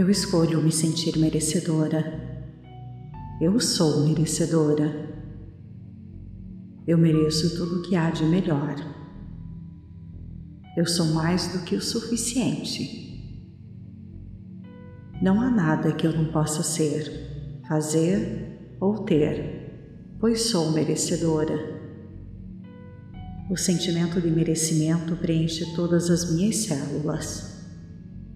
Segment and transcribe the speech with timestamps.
[0.00, 2.02] Eu escolho me sentir merecedora.
[3.38, 5.14] Eu sou merecedora.
[6.86, 8.76] Eu mereço tudo o que há de melhor.
[10.74, 13.44] Eu sou mais do que o suficiente.
[15.20, 21.78] Não há nada que eu não possa ser, fazer ou ter, pois sou merecedora.
[23.50, 27.49] O sentimento de merecimento preenche todas as minhas células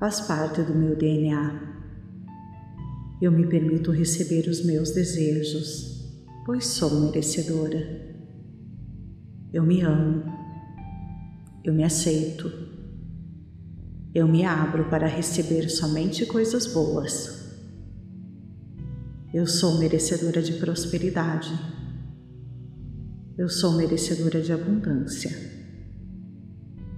[0.04, 1.62] faz parte do meu DNA.
[3.22, 6.12] Eu me permito receber os meus desejos,
[6.44, 8.14] pois sou merecedora.
[9.50, 10.22] Eu me amo,
[11.64, 12.52] eu me aceito,
[14.14, 17.56] eu me abro para receber somente coisas boas.
[19.32, 21.50] Eu sou merecedora de prosperidade.
[23.38, 25.30] Eu sou merecedora de abundância.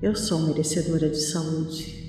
[0.02, 2.05] Eu sou merecedora de saúde.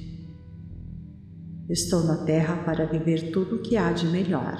[1.69, 4.55] Estou na Terra para viver tudo o que há de melhor.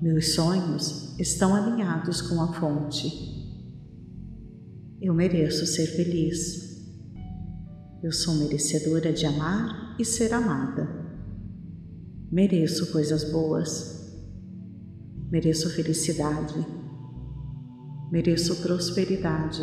[0.00, 3.06] Meus sonhos estão alinhados com a fonte.
[5.00, 6.80] Eu mereço ser feliz.
[8.02, 10.88] Eu sou merecedora de amar e ser amada.
[12.30, 14.16] Mereço coisas boas.
[15.30, 16.66] Mereço felicidade.
[18.10, 19.60] Mereço prosperidade.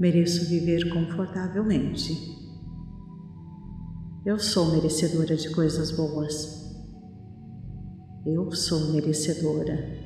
[0.00, 2.39] Mereço viver confortavelmente.
[4.24, 6.76] Eu sou merecedora de coisas boas.
[8.26, 9.98] Eu sou merecedora.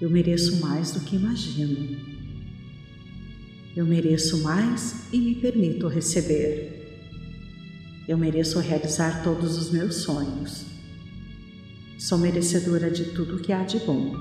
[0.00, 1.98] Eu mereço mais do que imagino.
[3.74, 6.80] Eu mereço mais e me permito receber.
[8.06, 10.64] Eu mereço realizar todos os meus sonhos.
[11.98, 14.14] Sou merecedora de tudo que há de bom.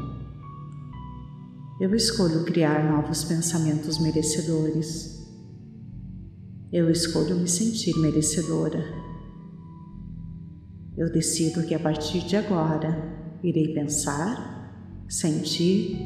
[1.80, 5.19] Eu escolho criar novos pensamentos merecedores.
[6.72, 8.86] Eu escolho me sentir merecedora.
[10.96, 15.98] Eu decido que a partir de agora irei pensar, sentir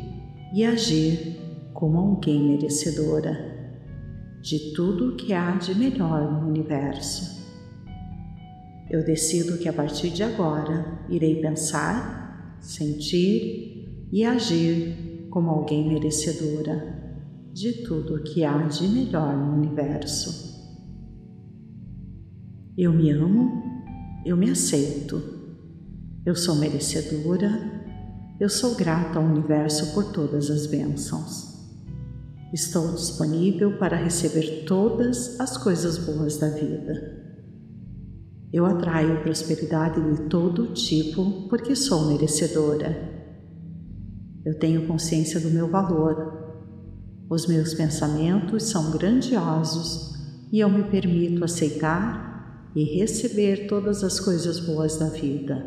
[0.56, 1.38] e agir
[1.74, 3.52] como alguém merecedora
[4.42, 7.44] de tudo que há de melhor no universo.
[8.90, 17.04] Eu decido que a partir de agora irei pensar, sentir e agir como alguém merecedora
[17.52, 20.53] de tudo que há de melhor no universo.
[22.76, 23.62] Eu me amo,
[24.26, 25.22] eu me aceito,
[26.26, 27.52] eu sou merecedora,
[28.40, 31.54] eu sou grata ao universo por todas as bênçãos.
[32.52, 37.22] Estou disponível para receber todas as coisas boas da vida.
[38.52, 43.08] Eu atraio prosperidade de todo tipo porque sou merecedora.
[44.44, 46.42] Eu tenho consciência do meu valor.
[47.30, 50.16] Os meus pensamentos são grandiosos
[50.52, 52.33] e eu me permito aceitar
[52.76, 55.64] e receber todas as coisas boas da vida.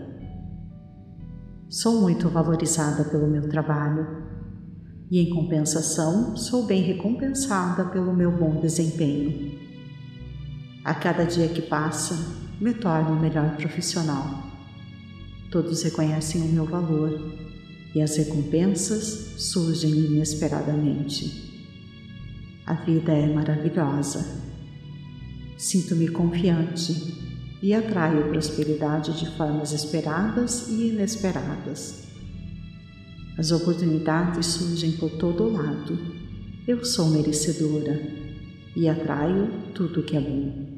[1.69, 4.25] Sou muito valorizada pelo meu trabalho
[5.11, 9.57] e, em compensação, sou bem recompensada pelo meu bom desempenho.
[10.85, 12.17] A cada dia que passa,
[12.61, 14.45] me torno um melhor profissional.
[15.51, 17.21] Todos reconhecem o meu valor
[17.95, 21.45] e as recompensas surgem inesperadamente.
[22.67, 24.46] A vida é maravilhosa
[25.57, 27.15] Sinto-me confiante
[27.63, 32.05] e atraio prosperidade de formas esperadas e inesperadas.
[33.39, 35.99] As oportunidades surgem por todo lado.
[36.69, 38.01] Eu sou merecedora
[38.77, 40.77] e atraio tudo que é bom.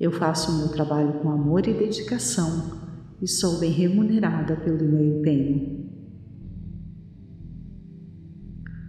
[0.00, 2.80] Eu faço o meu trabalho com amor e dedicação
[3.22, 5.88] e sou bem remunerada pelo meu empenho.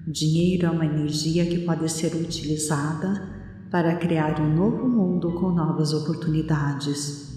[0.08, 3.39] Dinheiro é uma energia que pode ser utilizada
[3.72, 7.30] para criar um novo mundo com novas oportunidades.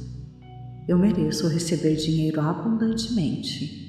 [0.89, 3.83] Eu mereço receber dinheiro abundantemente.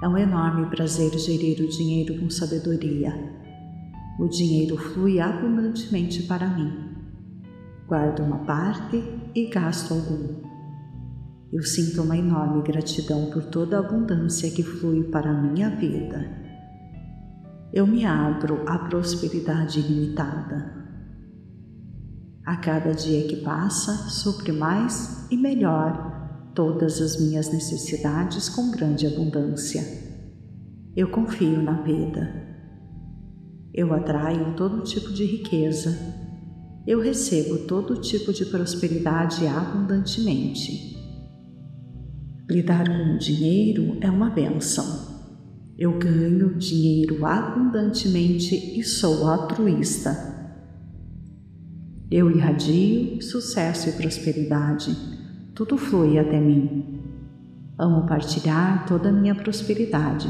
[0.00, 3.12] É um enorme prazer gerir o dinheiro com sabedoria.
[4.20, 6.94] O dinheiro flui abundantemente para mim.
[7.88, 9.02] Guardo uma parte
[9.34, 10.40] e gasto algum.
[11.52, 16.44] Eu sinto uma enorme gratidão por toda a abundância que flui para a minha vida.
[17.72, 20.83] Eu me abro à prosperidade ilimitada.
[22.44, 29.06] A cada dia que passa, supre mais e melhor todas as minhas necessidades com grande
[29.06, 29.82] abundância.
[30.94, 32.44] Eu confio na vida.
[33.72, 35.98] Eu atraio todo tipo de riqueza.
[36.86, 40.94] Eu recebo todo tipo de prosperidade abundantemente.
[42.48, 45.14] Lidar com o dinheiro é uma benção.
[45.78, 50.33] Eu ganho dinheiro abundantemente e sou altruísta.
[52.10, 54.94] Eu irradio sucesso e prosperidade.
[55.54, 57.00] Tudo flui até mim.
[57.78, 60.28] Amo partilhar toda a minha prosperidade.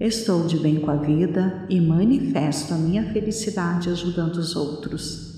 [0.00, 5.36] Estou de bem com a vida e manifesto a minha felicidade ajudando os outros.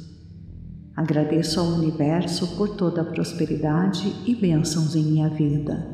[0.97, 5.87] Agradeço ao universo por toda a prosperidade e bênçãos em minha vida.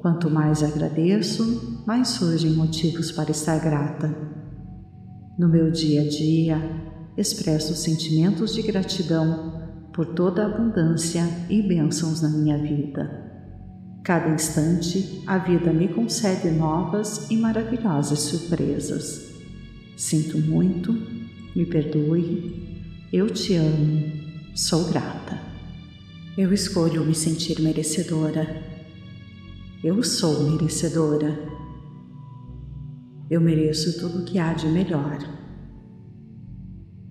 [0.00, 4.14] Quanto mais agradeço, mais surgem motivos para estar grata.
[5.38, 6.87] No meu dia a dia,
[7.18, 13.26] expresso sentimentos de gratidão por toda a abundância e bênçãos na minha vida.
[14.04, 19.32] Cada instante, a vida me concede novas e maravilhosas surpresas.
[19.96, 20.92] Sinto muito,
[21.56, 24.12] me perdoe, eu te amo,
[24.54, 25.40] sou grata.
[26.36, 28.62] Eu escolho me sentir merecedora.
[29.82, 31.36] Eu sou merecedora.
[33.28, 35.37] Eu mereço tudo o que há de melhor.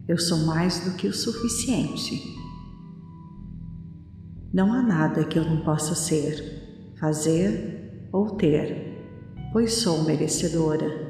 [0.07, 2.35] Eu sou mais do que o suficiente.
[4.53, 9.03] Não há nada que eu não possa ser fazer ou ter,
[9.51, 11.07] pois sou merecedora.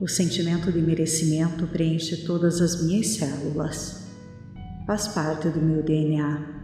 [0.00, 4.06] O sentimento de merecimento preenche todas as minhas células.
[4.86, 6.54] Faz parte do meu DNA.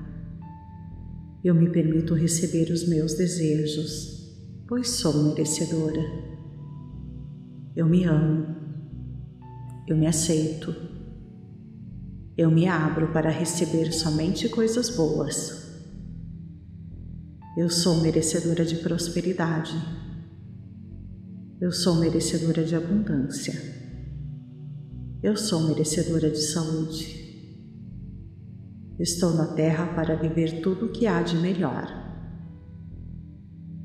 [1.42, 4.32] Eu me permito receber os meus desejos,
[4.68, 6.02] pois sou merecedora.
[7.74, 8.61] Eu me amo.
[9.86, 10.74] Eu me aceito.
[12.36, 15.62] Eu me abro para receber somente coisas boas
[17.54, 19.74] eu sou merecedora de prosperidade.
[21.60, 23.52] Eu sou merecedora de abundância.
[25.22, 27.20] Eu sou merecedora de saúde.
[28.98, 31.86] Estou na Terra para viver tudo o que há de melhor.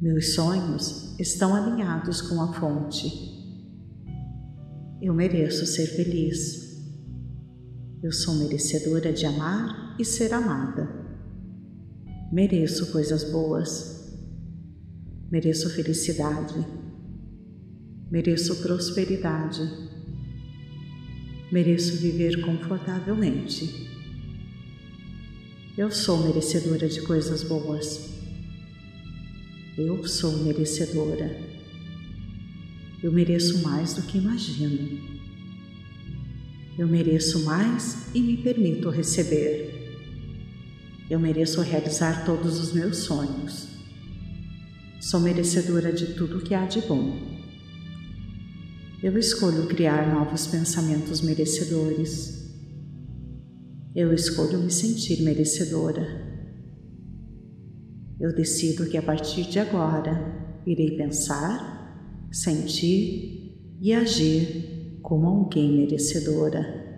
[0.01, 3.36] Meus sonhos estão alinhados com a fonte.
[4.99, 6.75] Eu mereço ser feliz.
[8.01, 10.89] Eu sou merecedora de amar e ser amada.
[12.31, 14.11] Mereço coisas boas.
[15.31, 16.55] Mereço felicidade.
[18.09, 19.61] Mereço prosperidade.
[21.51, 23.87] Mereço viver confortavelmente.
[25.77, 28.09] Eu sou merecedora de coisas boas.
[29.77, 31.46] Eu sou merecedora.
[33.01, 34.99] Eu mereço mais do que imagino.
[36.77, 39.77] Eu mereço mais e me permito receber.
[41.09, 43.67] Eu mereço realizar todos os meus sonhos.
[44.99, 47.37] Sou merecedora de tudo que há de bom.
[49.01, 52.51] Eu escolho criar novos pensamentos merecedores.
[53.95, 56.25] Eu escolho me sentir merecedora.
[58.19, 61.76] Eu decido que a partir de agora irei pensar,
[62.31, 66.97] sentir e agir como alguém merecedora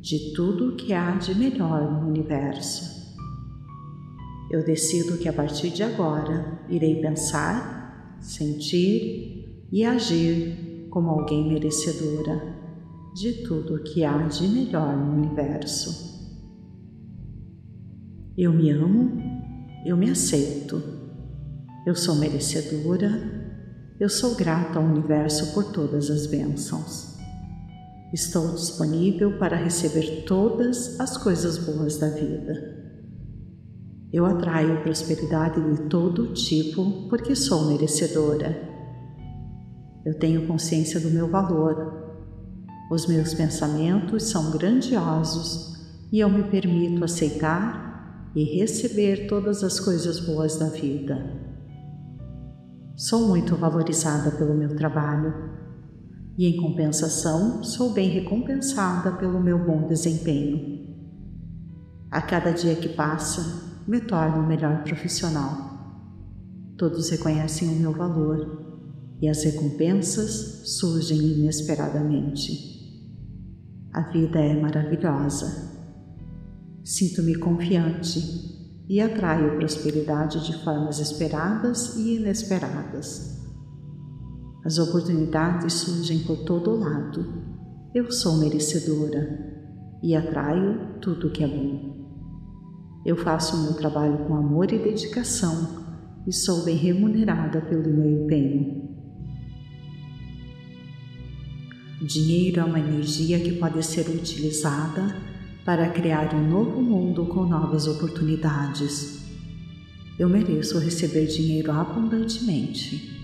[0.00, 3.16] de tudo o que há de melhor no universo.
[4.50, 12.56] Eu decido que a partir de agora irei pensar, sentir e agir como alguém merecedora
[13.14, 16.08] de tudo o que há de melhor no universo.
[18.36, 19.20] Eu me amo,
[19.84, 20.82] eu me aceito,
[21.86, 23.37] eu sou merecedora,
[24.00, 27.16] eu sou grata ao universo por todas as bênçãos.
[28.12, 32.78] Estou disponível para receber todas as coisas boas da vida.
[34.12, 38.56] Eu atraio prosperidade de todo tipo porque sou merecedora.
[40.06, 42.22] Eu tenho consciência do meu valor.
[42.92, 45.76] Os meus pensamentos são grandiosos
[46.12, 51.47] e eu me permito aceitar e receber todas as coisas boas da vida.
[52.98, 55.32] Sou muito valorizada pelo meu trabalho
[56.36, 60.84] e, em compensação, sou bem recompensada pelo meu bom desempenho.
[62.10, 65.78] A cada dia que passa, me torno um melhor profissional.
[66.76, 68.66] Todos reconhecem o meu valor
[69.22, 72.50] e as recompensas surgem inesperadamente.
[73.92, 75.70] A vida é maravilhosa.
[76.82, 78.47] Sinto-me confiante
[78.88, 83.38] e atraio prosperidade de formas esperadas e inesperadas.
[84.64, 87.24] As oportunidades surgem por todo lado.
[87.94, 89.38] Eu sou merecedora
[90.02, 91.96] e atraio tudo que é bom.
[93.04, 95.86] Eu faço o meu trabalho com amor e dedicação
[96.26, 98.88] e sou bem remunerada pelo meu empenho.
[102.02, 105.14] Dinheiro é uma energia que pode ser utilizada
[105.68, 109.22] para criar um novo mundo com novas oportunidades.
[110.18, 113.20] Eu mereço receber dinheiro abundantemente.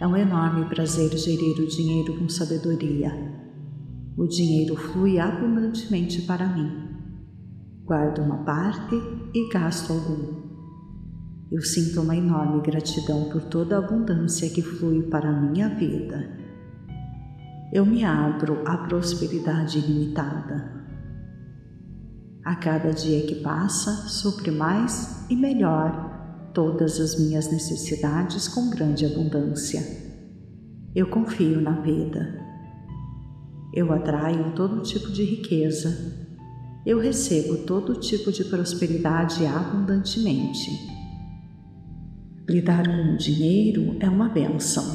[0.00, 3.12] É um enorme prazer gerir o dinheiro com sabedoria.
[4.16, 6.88] o dinheiro flui abundantemente para mim.
[7.84, 8.96] Guardo uma parte
[9.32, 10.42] e gasto algum.
[11.52, 16.36] Eu sinto uma enorme gratidão por toda a abundância que flui para a minha vida.
[17.72, 20.77] Eu me abro à prosperidade ilimitada.
[22.48, 29.04] A cada dia que passa, supre mais e melhor todas as minhas necessidades com grande
[29.04, 29.82] abundância.
[30.94, 32.40] Eu confio na vida.
[33.74, 35.94] Eu atraio todo tipo de riqueza.
[36.86, 40.70] Eu recebo todo tipo de prosperidade abundantemente.
[42.48, 44.86] Lidar com o dinheiro é uma benção.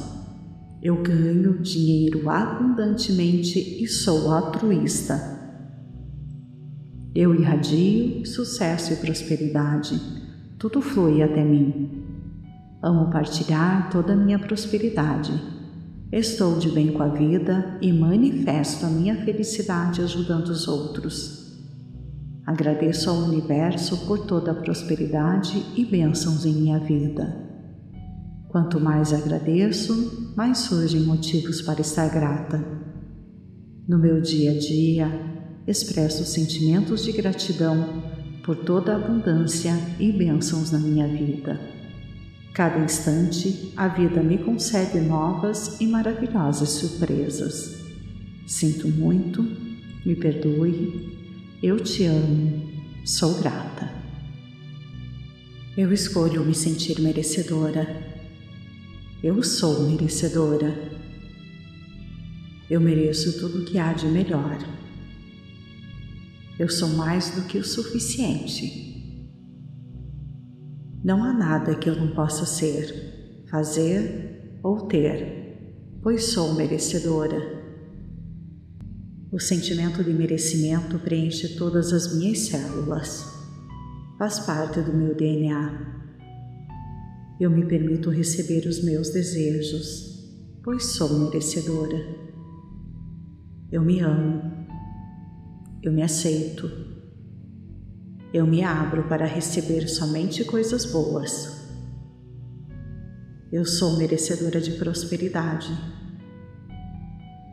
[0.81, 5.42] Eu ganho dinheiro abundantemente e sou altruísta.
[7.15, 10.01] Eu irradio sucesso e prosperidade.
[10.57, 12.03] Tudo flui até mim.
[12.81, 15.31] Amo partilhar toda a minha prosperidade.
[16.11, 21.43] Estou de bem com a vida e manifesto a minha felicidade ajudando os outros.
[22.45, 27.43] Agradeço ao universo por toda a prosperidade e bênçãos em minha vida.
[28.49, 32.63] Quanto mais agradeço, mais surgem motivos para estar grata.
[33.87, 35.32] No meu dia a dia,
[35.67, 38.03] expresso sentimentos de gratidão
[38.43, 41.59] por toda a abundância e bênçãos na minha vida.
[42.53, 47.77] Cada instante, a vida me concede novas e maravilhosas surpresas.
[48.45, 49.41] Sinto muito,
[50.05, 51.17] me perdoe,
[51.63, 52.69] eu te amo,
[53.05, 53.89] sou grata.
[55.75, 58.13] Eu escolho me sentir merecedora.
[59.23, 60.91] Eu sou merecedora.
[62.69, 64.59] Eu mereço tudo o que há de melhor.
[66.59, 69.27] Eu sou mais do que o suficiente.
[71.03, 77.63] Não há nada que eu não possa ser, fazer ou ter, pois sou merecedora.
[79.31, 83.25] O sentimento de merecimento preenche todas as minhas células.
[84.19, 86.03] Faz parte do meu DNA.
[87.39, 90.29] Eu me permito receber os meus desejos,
[90.63, 91.97] pois sou merecedora.
[93.71, 94.52] Eu me amo
[95.83, 96.71] eu me aceito.
[98.33, 101.61] Eu me abro para receber somente coisas boas.
[103.51, 105.69] Eu sou merecedora de prosperidade.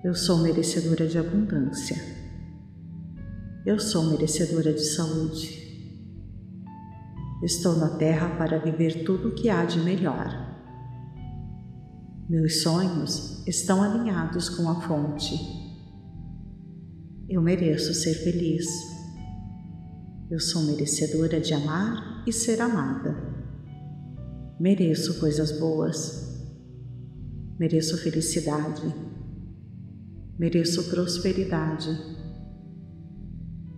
[0.04, 1.96] Eu sou merecedora de abundância.
[3.66, 5.60] Eu sou merecedora de saúde.
[7.42, 10.48] Estou na Terra para viver tudo o que há de melhor.
[12.28, 15.59] Meus sonhos estão alinhados com a fonte
[17.30, 18.66] eu mereço ser feliz.
[20.28, 23.16] Eu sou merecedora de amar e ser amada.
[24.58, 26.44] Mereço coisas boas.
[27.56, 28.82] Mereço felicidade.
[30.36, 31.88] Mereço prosperidade.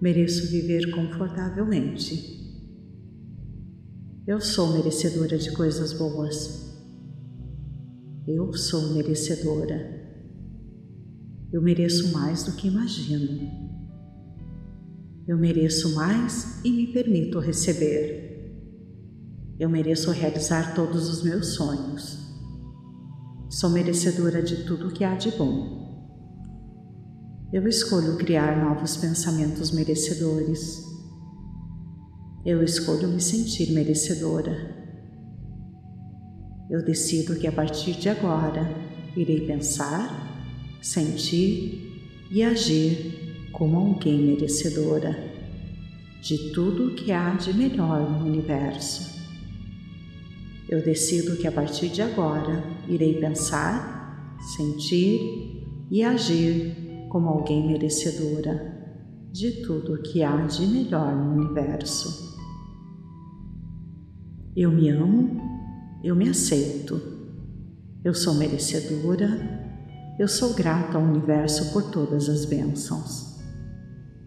[0.01, 2.41] Mereço viver confortavelmente.
[4.27, 6.73] Eu sou merecedora de coisas boas.
[8.27, 10.02] Eu sou merecedora.
[11.53, 13.51] Eu mereço mais do que imagino.
[15.29, 18.33] Eu mereço mais e me permito receber.
[19.61, 22.19] Eu mereço realizar todos os meus sonhos.
[23.51, 25.83] Sou merecedora de tudo que há de bom.
[27.53, 30.83] Eu escolho criar novos pensamentos merecedores.
[32.47, 34.75] Eu escolho me sentir merecedora.
[36.71, 38.75] Eu decido que a partir de agora
[39.15, 40.32] irei pensar
[40.83, 45.33] sentir e agir como alguém merecedora
[46.21, 49.23] de tudo o que há de melhor no universo.
[50.69, 58.73] Eu decido que a partir de agora irei pensar, sentir e agir como alguém merecedora
[59.31, 62.39] de tudo o que há de melhor no universo.
[64.57, 65.41] Eu me amo,
[66.03, 67.01] eu me aceito,
[68.05, 69.62] eu sou merecedora
[70.19, 73.33] eu sou grata ao universo por todas as bênçãos.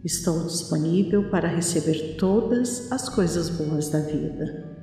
[0.04, 4.76] Estou disponível para receber todas as coisas boas da vida.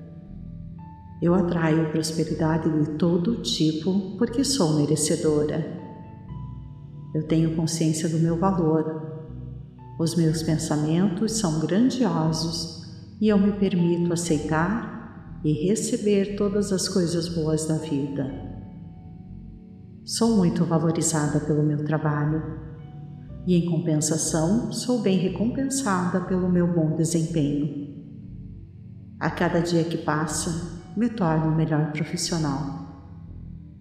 [1.20, 5.64] Eu atraio prosperidade de todo tipo porque sou merecedora.
[7.14, 9.24] Eu tenho consciência do meu valor.
[9.98, 12.84] Os meus pensamentos são grandiosos
[13.20, 18.51] e eu me permito aceitar e receber todas as coisas boas da vida.
[20.04, 22.42] Sou muito valorizada pelo meu trabalho
[23.46, 27.92] e, em compensação, sou bem recompensada pelo meu bom desempenho.
[29.20, 32.82] A cada dia que passa, me torno um melhor profissional.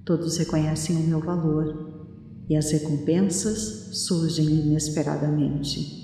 [0.06, 2.14] Todos reconhecem o meu valor
[2.48, 6.00] e as recompensas surgem inesperadamente.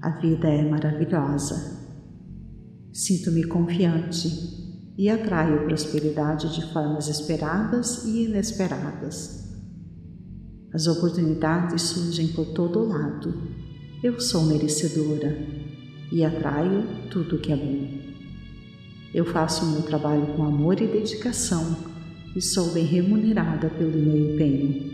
[0.00, 1.80] A vida é maravilhosa.
[2.92, 4.61] Sinto-me confiante
[4.96, 9.42] e atraio prosperidade de formas esperadas e inesperadas.
[10.72, 13.34] As oportunidades surgem por todo lado.
[14.02, 15.36] Eu sou merecedora
[16.10, 17.88] e atraio tudo que é bom.
[19.14, 21.76] Eu faço o meu trabalho com amor e dedicação
[22.34, 24.92] e sou bem remunerada pelo meu empenho.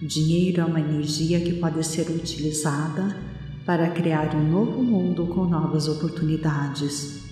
[0.00, 3.33] Dinheiro é uma energia que pode ser utilizada
[3.64, 7.24] para criar um novo mundo com novas oportunidades.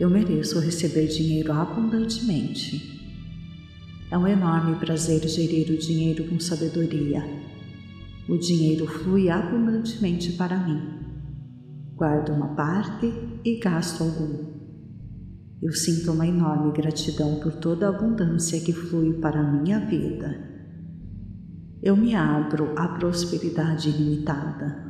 [0.00, 3.00] Eu mereço receber dinheiro abundantemente.
[4.10, 7.22] É um enorme prazer gerir o dinheiro com sabedoria.
[8.28, 10.80] O dinheiro flui abundantemente para mim.
[11.94, 13.12] Guardo uma parte
[13.44, 14.54] e gasto algum.
[15.62, 20.54] Eu sinto uma enorme gratidão por toda a abundância que flui para a minha vida
[21.84, 24.83] eu me abro à prosperidade ilimitada.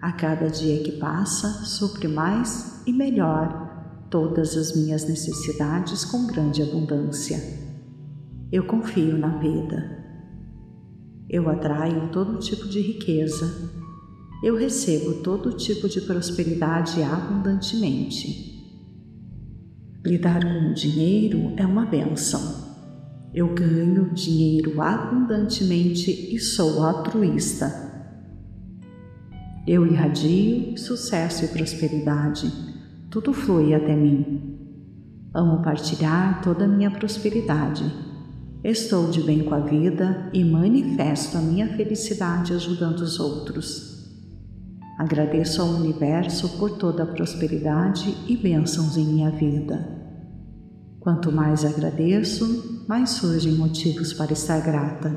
[0.00, 6.62] A cada dia que passa, supre mais e melhor todas as minhas necessidades com grande
[6.62, 7.38] abundância.
[8.50, 9.98] Eu confio na vida.
[11.28, 13.70] Eu atraio todo tipo de riqueza.
[14.42, 18.58] Eu recebo todo tipo de prosperidade abundantemente.
[20.04, 22.70] Lidar com o dinheiro é uma benção
[23.32, 27.89] eu ganho dinheiro abundantemente e sou altruísta.
[29.66, 32.50] Eu irradio sucesso e prosperidade.
[33.10, 34.58] Tudo flui até mim.
[35.34, 37.84] Amo partilhar toda a minha prosperidade.
[38.64, 43.90] Estou de bem com a vida e manifesto a minha felicidade ajudando os outros.
[44.98, 50.00] Agradeço ao universo por toda a prosperidade e bênçãos em minha vida.
[51.00, 55.14] Quanto mais agradeço, mais surgem motivos para estar grata.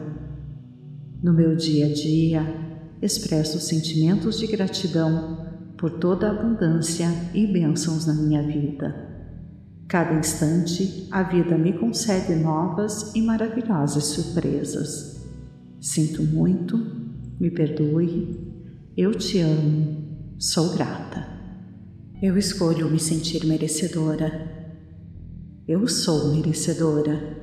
[1.22, 2.73] No meu dia a dia,
[3.04, 9.12] expresso sentimentos de gratidão por toda a abundância e bênçãos na minha vida.
[9.88, 15.28] Cada instante, a vida me concede novas e maravilhosas surpresas.
[15.82, 16.78] Sinto muito,
[17.40, 18.52] me perdoe,
[18.96, 21.28] eu te amo, sou grata.
[22.22, 24.64] Eu escolho me sentir merecedora
[25.66, 27.42] eu sou merecedora.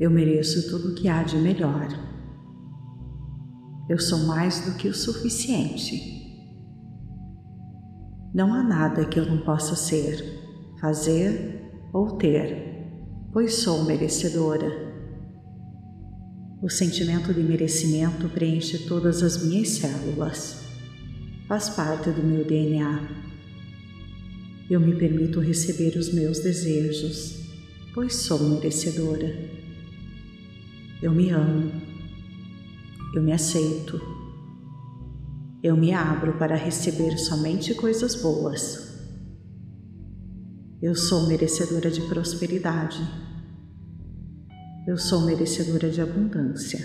[0.00, 1.88] Eu mereço tudo o que há de melhor.
[3.88, 6.16] Eu sou mais do que o suficiente.
[8.34, 10.22] Não há nada que eu não possa ser,
[10.80, 12.86] fazer ou ter,
[13.32, 14.86] pois sou merecedora.
[16.62, 20.64] O sentimento de merecimento preenche todas as minhas células.
[21.46, 23.28] Faz parte do meu DNA
[24.70, 27.38] eu me permito receber os meus desejos,
[27.94, 29.34] pois sou merecedora.
[31.02, 31.72] Eu me amo,
[33.14, 34.00] eu me aceito,
[35.62, 38.88] eu me abro para receber somente coisas boas.
[40.80, 43.00] Eu sou merecedora de prosperidade.
[44.86, 46.78] Eu sou merecedora de abundância.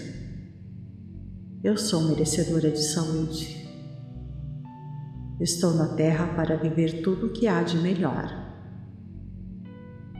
[1.63, 3.63] Eu sou merecedora de saúde.
[5.39, 8.43] Estou na Terra para viver tudo o que há de melhor.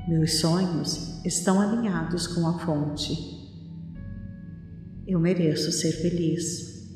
[0.08, 3.33] Meus sonhos estão alinhados com a fonte.
[5.06, 6.90] Eu mereço ser feliz.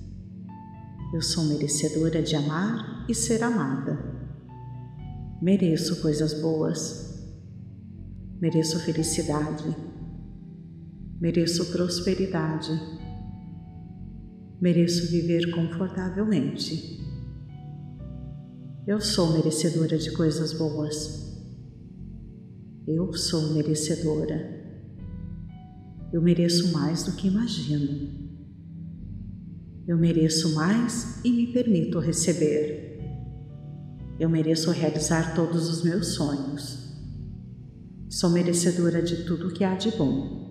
[1.13, 3.97] Eu sou merecedora de amar e ser amada.
[5.41, 7.21] Mereço coisas boas.
[8.39, 9.75] Mereço felicidade.
[11.19, 12.71] Mereço prosperidade.
[14.61, 17.05] Mereço viver confortavelmente.
[18.87, 21.27] Eu sou merecedora de coisas boas.
[22.87, 24.56] Eu sou merecedora.
[26.11, 28.27] Eu mereço mais do que imagino.
[29.85, 32.99] Eu mereço mais e me permito receber.
[34.19, 36.87] Eu mereço realizar todos os meus sonhos.
[38.09, 40.47] Sou merecedora de tudo que há de bom.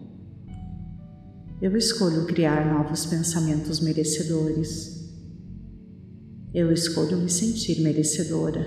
[1.60, 5.10] Eu escolho criar novos pensamentos merecedores.
[6.52, 8.64] Eu escolho me sentir merecedora.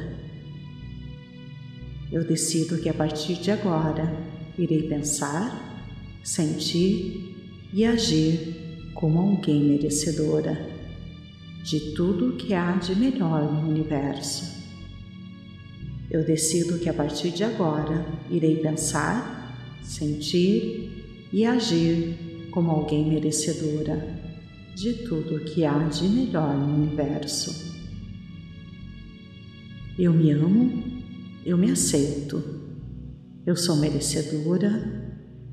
[2.11, 4.11] Eu decido que a partir de agora
[4.57, 5.68] irei pensar,
[6.29, 7.35] sentir
[7.73, 10.63] e agir como alguém merecedora
[11.63, 14.63] de tudo o que há de melhor no universo.
[16.07, 24.19] Eu decido que a partir de agora irei pensar, sentir e agir como alguém merecedora
[24.75, 27.73] de tudo o que há de melhor no universo.
[29.97, 30.83] Eu me amo,
[31.43, 32.59] eu me aceito,
[33.47, 34.98] Eu sou merecedora,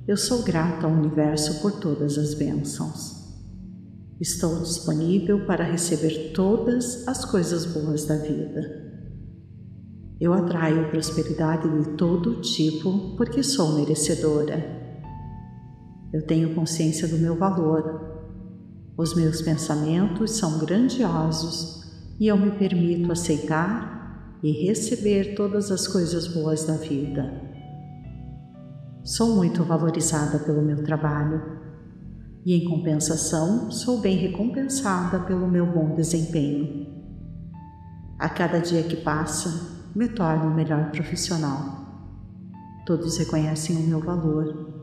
[0.07, 3.17] eu sou grata ao universo por todas as bênçãos.
[4.21, 8.87] Estou disponível para receber todas as coisas boas da vida.
[10.21, 14.65] Eu atraio prosperidade de todo tipo porque sou merecedora.
[16.13, 18.17] Eu tenho consciência do meu valor.
[18.97, 21.83] Os meus pensamentos são grandiosos
[22.21, 27.46] e eu me permito aceitar e receber todas as coisas boas da vida.
[29.07, 31.41] Sou muito valorizada pelo meu trabalho
[32.45, 36.89] e, em compensação, sou bem recompensada pelo meu bom desempenho.
[38.19, 39.49] A cada dia que passa,
[39.95, 41.87] me torno um melhor profissional.
[42.85, 44.75] Todos reconhecem o meu valor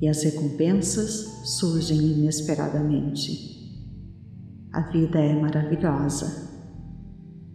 [0.00, 3.30] e as recompensas surgem inesperadamente.
[4.72, 6.50] A vida é maravilhosa.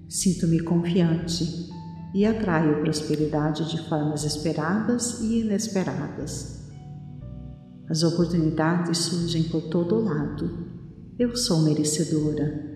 [0.07, 1.72] Sinto-me confiante
[2.13, 6.61] e atraio prosperidade de formas esperadas e inesperadas.
[7.89, 10.67] As oportunidades surgem por todo lado.
[11.17, 12.71] Eu sou merecedora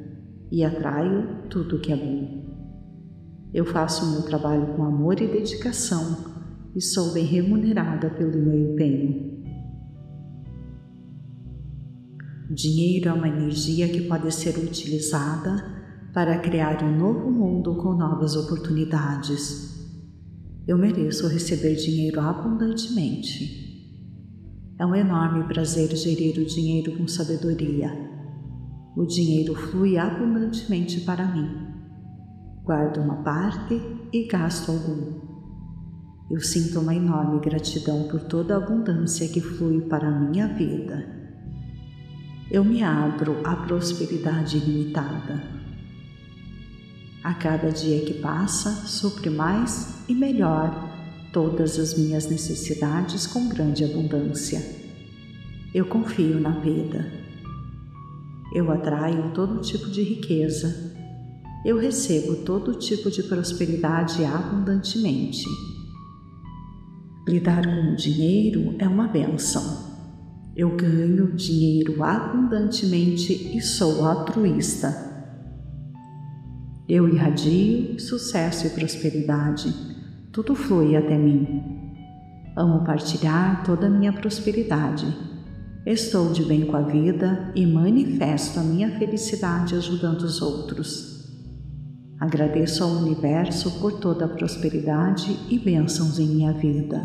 [0.52, 2.46] e atraio tudo que é bom.
[3.54, 6.36] Eu faço o meu trabalho com amor e dedicação
[6.76, 9.38] e sou bem remunerada pelo meu empenho.
[12.50, 15.77] Dinheiro é uma energia que pode ser utilizada
[16.18, 19.88] para criar um novo mundo com novas oportunidades.
[20.68, 23.94] Eu mereço receber dinheiro abundantemente.
[24.80, 27.92] É um enorme prazer gerir o dinheiro com sabedoria.
[28.96, 31.68] O dinheiro flui abundantemente para mim.
[32.64, 33.80] Guardo uma parte
[34.12, 35.22] e gasto algum.
[36.32, 41.16] Eu sinto uma enorme gratidão por toda a abundância que flui para a minha vida.
[42.50, 45.67] Eu me abro à prosperidade ilimitada.
[47.28, 50.90] A cada dia que passa, supre mais e melhor
[51.34, 54.62] todas as minhas necessidades com grande abundância.
[55.74, 57.06] Eu confio na vida.
[58.56, 60.96] Eu atraio todo tipo de riqueza.
[61.66, 65.44] Eu recebo todo tipo de prosperidade abundantemente.
[67.28, 69.98] Lidar com o dinheiro é uma benção.
[70.56, 75.07] Eu ganho dinheiro abundantemente e sou altruísta.
[76.88, 79.98] Eu irradio sucesso e prosperidade
[80.38, 81.64] tudo flui até mim.
[82.56, 85.12] Amo partilhar toda a minha prosperidade.
[85.84, 91.28] Estou de bem com a vida e manifesto a minha felicidade ajudando os outros.
[92.20, 97.02] Agradeço ao universo por toda a prosperidade e bênçãos em minha vida.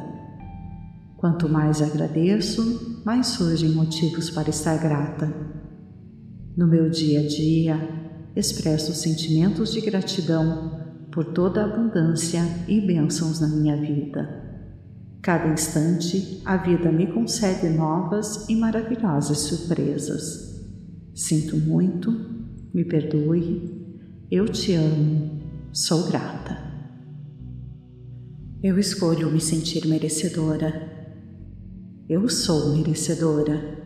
[1.16, 5.32] Quanto mais agradeço, mais surgem motivos para estar grata.
[6.54, 8.01] No meu dia a dia,
[8.34, 14.42] expresso sentimentos de gratidão por toda a abundância e bênçãos na minha vida.
[15.20, 20.60] Cada instante, a vida me concede novas e maravilhosas surpresas.
[21.14, 22.10] Sinto muito,
[22.74, 23.82] me perdoe,
[24.30, 25.42] eu te amo,
[25.72, 26.58] sou grata.
[28.62, 30.90] Eu escolho me sentir merecedora.
[32.08, 33.82] Eu sou merecedora.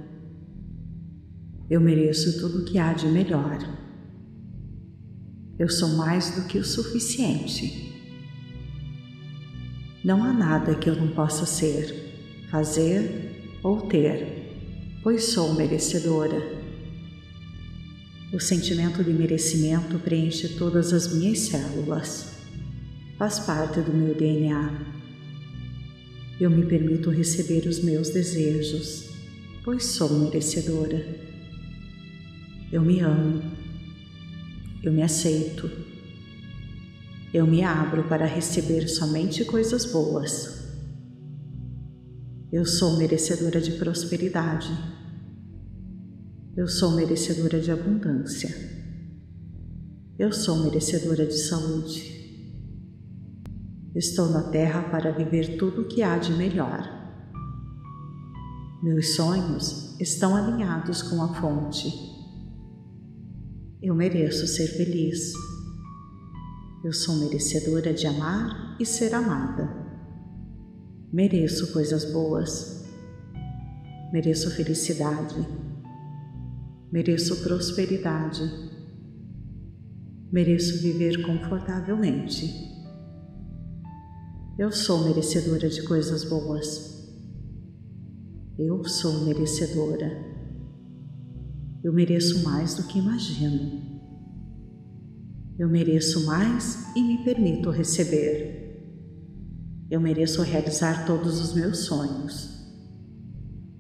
[1.69, 3.59] Eu mereço tudo o que há de melhor.
[5.59, 7.95] Eu sou mais do que o suficiente.
[10.05, 16.63] Não há nada que eu não possa ser, fazer ou ter, pois sou merecedora.
[18.35, 22.37] O sentimento de merecimento preenche todas as minhas células.
[23.17, 24.79] Faz parte do meu DNA.
[26.39, 29.09] Eu me permito receber os meus desejos,
[29.65, 31.07] pois sou merecedora.
[32.71, 33.56] Eu me amo
[34.87, 35.69] eu me aceito.
[37.35, 40.65] Eu me abro para receber somente coisas boas.
[42.53, 44.71] Eu sou merecedora de prosperidade.
[46.57, 48.49] Eu sou merecedora de abundância.
[50.17, 52.15] Eu sou merecedora de saúde.
[53.93, 56.89] Estou na Terra para viver tudo o que há de melhor.
[58.85, 62.16] Meus sonhos estão alinhados com a fonte
[63.87, 65.33] eu mereço ser feliz.
[66.85, 69.73] Eu sou merecedora de amar e ser amada.
[71.13, 72.85] Mereço coisas boas.
[74.13, 75.37] Mereço felicidade.
[76.91, 78.43] Mereço prosperidade.
[80.33, 82.53] Mereço viver confortavelmente.
[84.59, 87.09] Eu sou merecedora de coisas boas.
[88.59, 90.36] Eu sou merecedora.
[91.87, 93.81] Eu mereço mais do que imagino.
[95.57, 98.83] Eu mereço mais e me permito receber.
[99.89, 102.61] Eu mereço realizar todos os meus sonhos.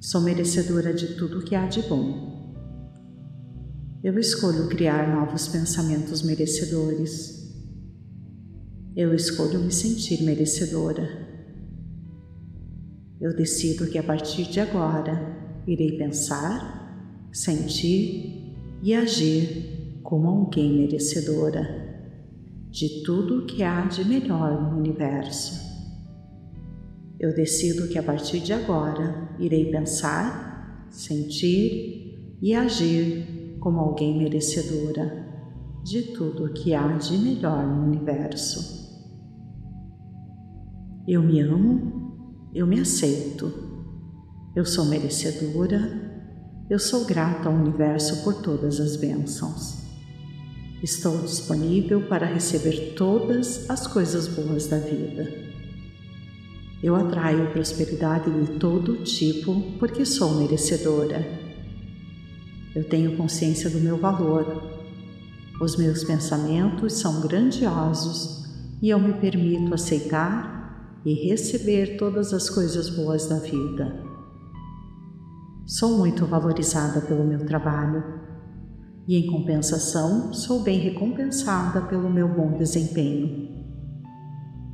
[0.00, 2.54] Sou merecedora de tudo que há de bom.
[4.04, 7.52] Eu escolho criar novos pensamentos merecedores.
[8.94, 11.08] Eu escolho me sentir merecedora.
[13.20, 16.85] Eu decido que a partir de agora irei pensar,
[17.36, 21.84] sentir e agir como alguém merecedora
[22.70, 25.60] de tudo o que há de melhor no universo.
[27.20, 35.26] Eu decido que a partir de agora irei pensar, sentir e agir como alguém merecedora
[35.84, 39.04] de tudo o que há de melhor no universo.
[41.06, 43.52] Eu me amo, eu me aceito,
[44.54, 46.05] eu sou merecedora,
[46.68, 49.76] eu sou grata ao universo por todas as bênçãos.
[50.82, 55.32] Estou disponível para receber todas as coisas boas da vida.
[56.82, 61.24] Eu atraio prosperidade de todo tipo porque sou merecedora.
[62.74, 64.62] Eu tenho consciência do meu valor.
[65.60, 68.44] Os meus pensamentos são grandiosos
[68.82, 74.05] e eu me permito aceitar e receber todas as coisas boas da vida.
[75.66, 78.04] Sou muito valorizada pelo meu trabalho
[79.08, 83.66] e, em compensação, sou bem recompensada pelo meu bom desempenho.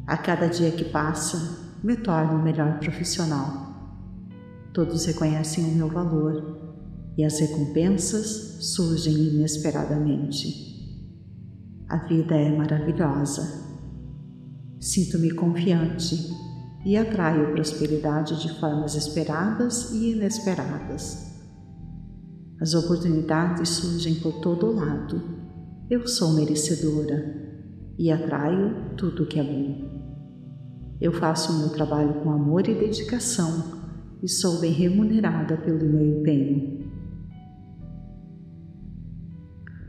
[0.06, 3.72] A cada dia que passa, me torno um melhor profissional.
[4.74, 6.60] Todos reconhecem o meu valor
[7.16, 10.46] e as recompensas surgem inesperadamente.
[11.88, 13.64] A vida é maravilhosa.
[14.78, 16.41] Sinto-me confiante
[16.84, 21.30] e atraio prosperidade de formas esperadas e inesperadas.
[22.60, 25.20] As oportunidades surgem por todo lado.
[25.90, 27.42] Eu sou merecedora
[27.98, 29.92] e atraio tudo que é bom.
[31.00, 33.82] Eu faço o meu trabalho com amor e dedicação
[34.22, 36.82] e sou bem remunerada pelo meu empenho.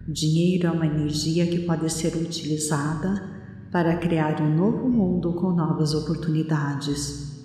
[0.07, 3.32] Dinheiro é uma energia que pode ser utilizada
[3.73, 7.43] para criar um novo mundo com novas oportunidades.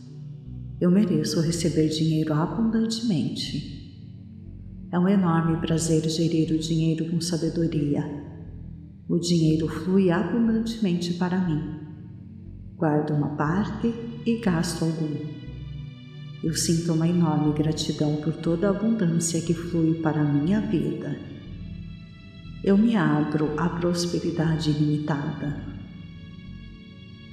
[0.79, 3.97] Eu mereço receber dinheiro abundantemente.
[4.93, 8.05] É um enorme prazer gerir o dinheiro com sabedoria.
[9.09, 11.63] O dinheiro flui abundantemente para mim.
[12.77, 13.95] Guardo uma parte
[14.27, 15.17] e gasto algum.
[16.45, 21.19] Eu sinto uma enorme gratidão por toda a abundância que flui para a minha vida.
[22.63, 25.79] Eu me abro à prosperidade ilimitada.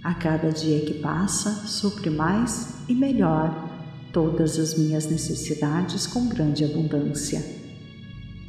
[0.05, 3.67] A cada dia que passa, supre mais e melhor
[4.13, 7.43] todas as minhas necessidades com grande abundância.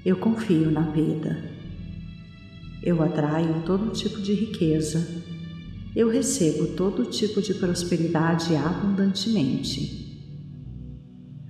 [0.04, 1.50] Eu confio na vida.
[2.82, 5.02] Eu atraio todo tipo de riqueza.
[5.96, 10.28] Eu recebo todo tipo de prosperidade abundantemente.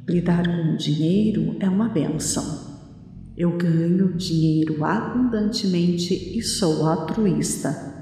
[0.09, 2.79] Lidar com o dinheiro é uma benção.
[3.37, 7.96] Eu ganho dinheiro abundantemente e sou altruísta.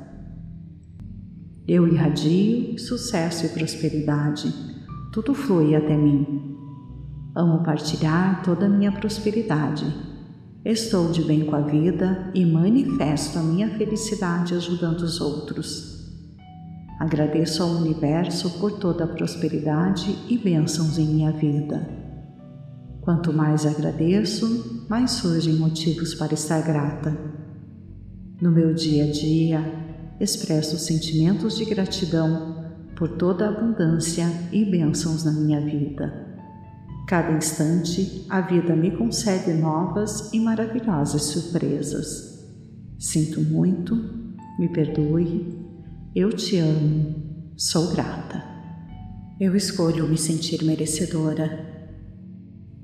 [1.67, 4.75] Eu irradio sucesso e prosperidade
[5.15, 6.57] tudo flui até mim.
[7.37, 9.87] Amo partilhar toda a minha prosperidade.
[10.65, 16.11] Estou de bem com a vida e manifesto a minha felicidade ajudando os outros.
[16.99, 21.89] Agradeço ao universo por toda a prosperidade e bênçãos em minha vida.
[23.01, 27.17] Quanto mais agradeço, mais surgem motivos para estar grata.
[28.41, 29.84] No meu dia a dia,
[30.25, 32.65] expresso sentimentos de gratidão
[32.97, 36.25] por toda a abundância e bênçãos na minha vida.
[37.07, 42.45] Cada instante, a vida me concede novas e maravilhosas surpresas.
[42.99, 43.95] Sinto muito,
[44.59, 45.65] me perdoe,
[46.15, 48.43] eu te amo, sou grata.
[49.39, 51.75] Eu escolho me sentir merecedora.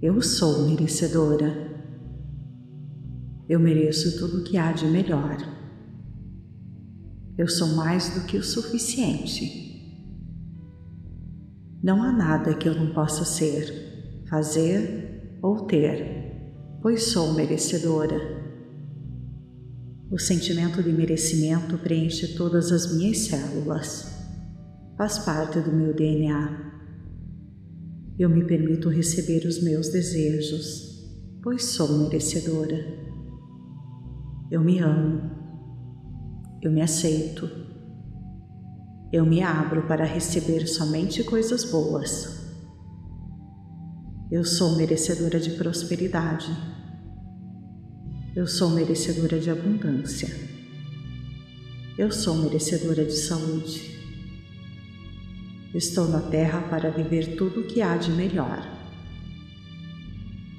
[0.02, 1.70] Eu sou merecedora.
[3.48, 5.59] Eu mereço tudo o que há de melhor.
[7.40, 9.98] Eu sou mais do que o suficiente.
[11.82, 18.20] Não há nada que eu não possa ser, fazer ou ter, pois sou merecedora.
[20.10, 24.22] O sentimento de merecimento preenche todas as minhas células.
[24.98, 26.72] Faz parte do meu DNA.
[28.18, 31.10] Eu me permito receber os meus desejos,
[31.42, 32.84] pois sou merecedora.
[34.50, 35.39] Eu me amo.
[36.62, 37.48] Eu me aceito
[39.12, 42.46] eu me abro para receber somente coisas boas.
[44.30, 46.48] Eu sou merecedora de prosperidade.
[48.36, 50.28] Eu sou merecedora de abundância.
[51.98, 53.98] Eu sou merecedora de saúde.
[55.74, 58.64] Estou na Terra para viver tudo o que há de melhor.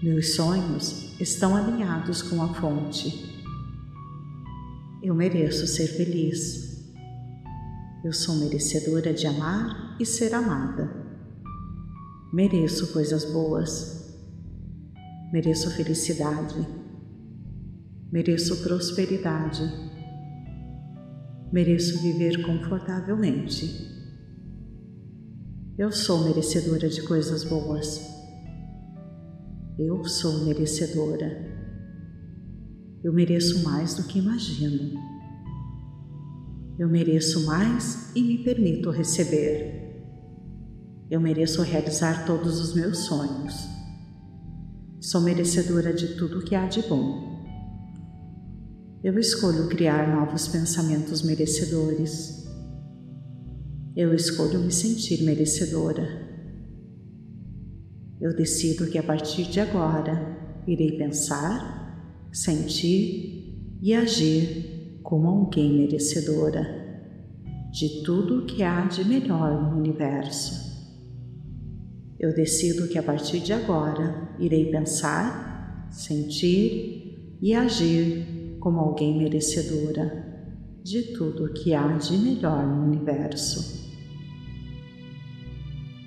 [0.04, 3.31] Meus sonhos estão alinhados com a fonte.
[5.04, 6.94] Eu mereço ser feliz.
[8.04, 10.92] Eu sou merecedora de amar e ser amada.
[12.32, 14.16] Mereço coisas boas.
[15.34, 16.68] Mereço felicidade.
[18.12, 19.64] Mereço prosperidade.
[21.52, 23.90] Mereço viver confortavelmente.
[25.80, 28.08] Eu sou merecedora de coisas boas.
[29.80, 31.51] Eu sou merecedora.
[33.04, 35.00] Eu mereço mais do que imagino.
[36.78, 39.82] Eu mereço mais e me permito receber.
[41.10, 43.68] Eu mereço realizar todos os meus sonhos.
[45.00, 47.32] Sou merecedora de tudo que há de bom.
[49.04, 52.46] Eu escolho criar novos pensamentos merecedores.
[53.96, 56.30] Eu escolho me sentir merecedora.
[58.22, 61.81] Eu decido que a partir de agora irei pensar,
[62.32, 66.82] sentir e agir como alguém merecedora
[67.72, 70.72] de tudo que há de melhor no universo.
[72.20, 80.32] Eu decido que a partir de agora irei pensar, sentir e agir como alguém merecedora
[80.84, 83.89] de tudo que há de melhor no universo.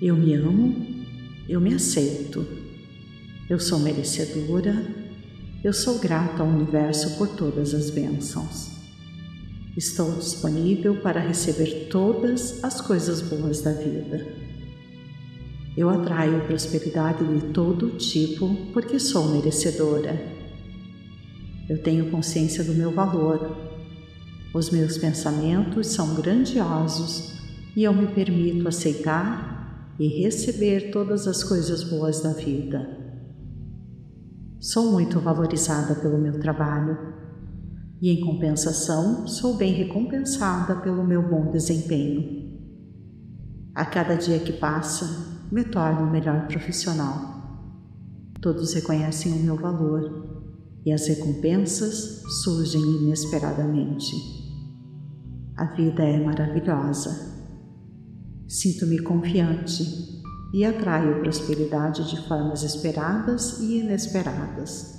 [0.01, 0.75] Eu me amo,
[1.47, 2.45] eu me aceito,
[3.49, 5.04] eu sou merecedora,
[5.65, 8.69] eu sou grata ao universo por todas as bênçãos.
[9.75, 14.27] Estou disponível para receber todas as coisas boas da vida.
[15.75, 20.23] Eu atraio prosperidade de todo tipo porque sou merecedora.
[21.67, 23.57] Eu tenho consciência do meu valor.
[24.53, 27.39] Os meus pensamentos são grandiosos
[27.75, 33.04] e eu me permito aceitar e receber todas as coisas boas da vida.
[34.65, 36.97] Sou muito valorizada pelo meu trabalho
[38.01, 42.57] e, em compensação, sou bem recompensada pelo meu bom desempenho.
[43.75, 45.05] A cada dia que passa,
[45.51, 47.69] me torno um melhor profissional.
[48.41, 50.49] Todos reconhecem o meu valor
[50.83, 54.15] e as recompensas surgem inesperadamente.
[55.55, 57.35] A vida é maravilhosa
[58.47, 60.14] Sinto-me confiante
[60.53, 64.95] e atraio prosperidade de formas esperadas e inesperadas.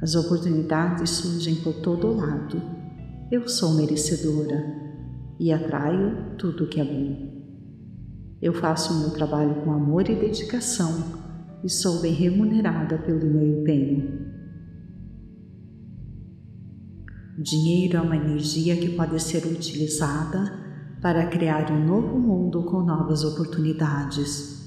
[0.00, 2.62] As oportunidades surgem por todo lado.
[3.30, 4.64] Eu sou merecedora
[5.40, 7.28] e atraio tudo que é bom.
[8.40, 11.18] Eu faço o meu trabalho com amor e dedicação
[11.64, 14.28] e sou bem remunerada pelo meu empenho.
[17.36, 20.57] O dinheiro é uma energia que pode ser utilizada
[21.00, 24.58] para criar um novo mundo com novas oportunidades.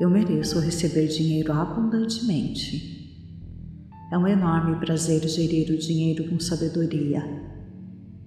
[0.00, 2.92] Eu mereço receber dinheiro abundantemente.
[4.12, 7.24] É um enorme prazer gerir o dinheiro com sabedoria.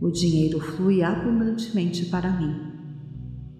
[0.01, 2.73] O dinheiro flui abundantemente para mim.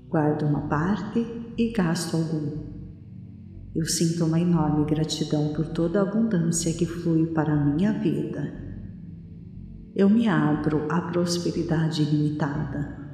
[0.10, 1.26] Guardo uma parte
[1.58, 2.76] e gasto algum.
[3.74, 8.54] Eu sinto uma enorme gratidão por toda a abundância que flui para a minha vida.
[9.96, 13.05] Eu me abro à prosperidade ilimitada.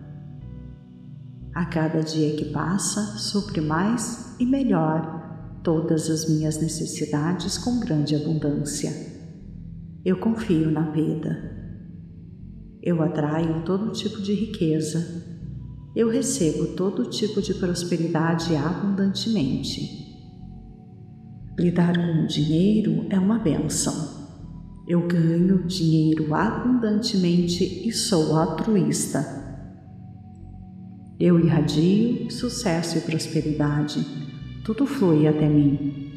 [1.53, 8.15] A cada dia que passa, supre mais e melhor todas as minhas necessidades com grande
[8.15, 8.91] abundância.
[10.03, 11.51] Eu confio na vida.
[12.81, 15.23] Eu atraio todo tipo de riqueza.
[15.95, 20.01] Eu recebo todo tipo de prosperidade abundantemente.
[21.59, 24.21] Lidar com o dinheiro é uma benção.
[24.87, 29.40] Eu ganho dinheiro abundantemente e sou altruísta.
[31.23, 34.03] Eu irradio sucesso e prosperidade.
[34.63, 36.09] Tudo flui até mim.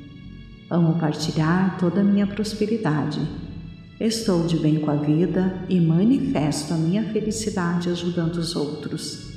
[0.70, 3.20] Amo partilhar toda a minha prosperidade.
[4.00, 9.30] Estou de bem com a vida e manifesto a minha felicidade ajudando os outros.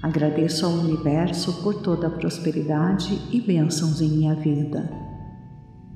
[0.00, 4.90] Agradeço ao universo por toda a prosperidade e bênçãos em minha vida.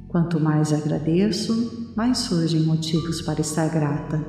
[0.06, 4.22] Quanto mais agradeço, mais surgem motivos para estar grata.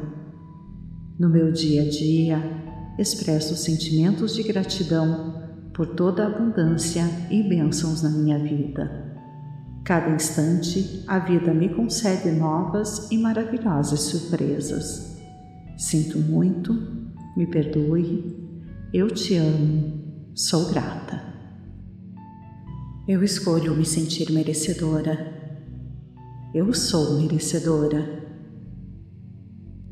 [1.20, 2.67] No meu dia a dia,
[2.98, 5.44] expresso sentimentos de gratidão
[5.74, 9.16] por toda a abundância e bênçãos na minha vida.
[9.84, 15.18] Cada instante, a vida me concede novas e maravilhosas surpresas.
[15.78, 16.74] Sinto muito,
[17.38, 18.36] me perdoe,
[18.94, 21.22] eu te amo, sou grata.
[23.08, 25.34] Eu escolho me sentir merecedora.
[26.54, 28.26] Eu sou merecedora.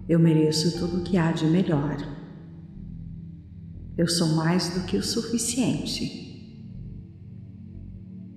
[0.09, 1.97] Eu mereço tudo o que há de melhor.
[3.97, 6.25] Eu sou mais do que o suficiente.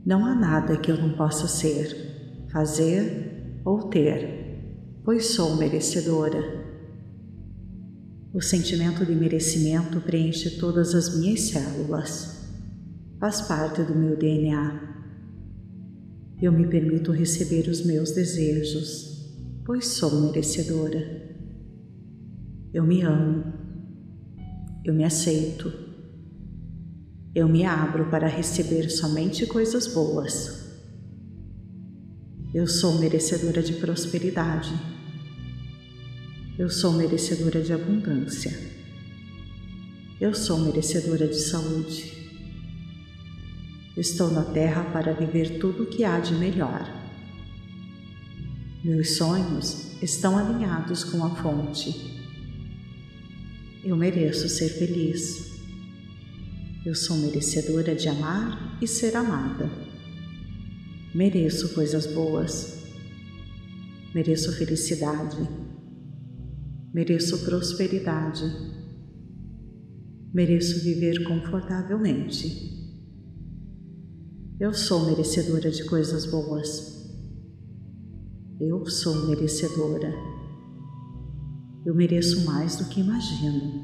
[0.07, 6.67] Não há nada que eu não possa ser, fazer ou ter, pois sou merecedora.
[8.33, 12.47] O sentimento de merecimento preenche todas as minhas células.
[13.19, 14.81] Faz parte do meu DNA.
[16.41, 19.35] Eu me permito receber os meus desejos,
[19.65, 21.37] pois sou merecedora.
[22.73, 23.68] Eu me amo.
[24.89, 25.71] Eu me aceito.
[27.35, 30.67] Eu me abro para receber somente coisas boas.
[32.55, 34.73] Eu sou merecedora de prosperidade.
[36.59, 38.59] Eu sou merecedora de abundância.
[40.19, 42.33] Eu sou merecedora de saúde.
[43.95, 46.91] Estou na Terra para viver tudo o que há de melhor.
[48.83, 52.18] Meus sonhos estão alinhados com a fonte
[53.85, 55.59] eu mereço ser feliz.
[56.85, 59.71] Eu sou merecedora de amar e ser amada.
[61.15, 62.85] Mereço coisas boas.
[64.15, 65.37] Mereço felicidade.
[66.93, 68.45] Mereço prosperidade.
[70.33, 72.77] Mereço viver confortavelmente.
[74.61, 76.99] Eu sou merecedora de coisas boas.
[78.61, 80.38] Eu sou merecedora.
[81.89, 83.83] Eu mereço mais do que imagino.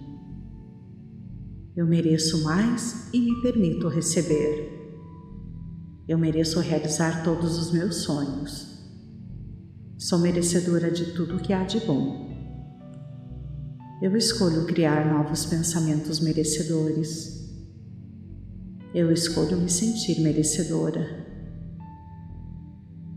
[1.75, 4.71] Eu mereço mais e me permito receber.
[6.07, 8.79] Eu mereço realizar todos os meus sonhos.
[9.97, 12.29] Sou merecedora de tudo que há de bom.
[14.03, 17.57] Eu escolho criar novos pensamentos merecedores.
[18.95, 21.27] Eu escolho me sentir merecedora.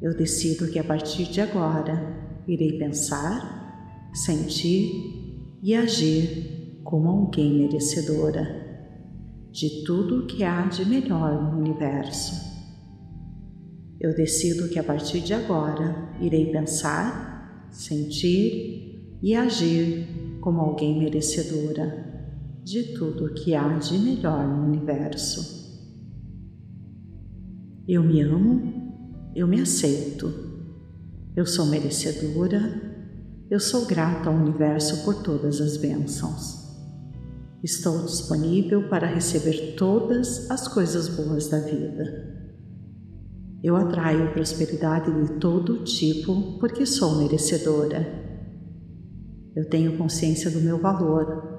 [0.01, 3.66] Eu decido que a partir de agora irei pensar
[4.13, 8.65] sentir e agir como alguém merecedora
[9.51, 12.47] de tudo o que há de melhor no universo.
[13.99, 22.05] Eu decido que a partir de agora irei pensar, sentir e agir como alguém merecedora
[22.63, 25.57] de tudo o que há de melhor no universo.
[27.87, 30.31] Eu me amo, eu me aceito,
[31.35, 32.86] eu sou merecedora
[33.49, 36.67] eu sou grata ao universo por todas as bênçãos.
[37.63, 42.35] Estou disponível para receber todas as coisas boas da vida.
[43.63, 48.05] Eu atraio prosperidade de todo tipo porque sou merecedora.
[49.55, 51.55] Eu tenho consciência do meu valor.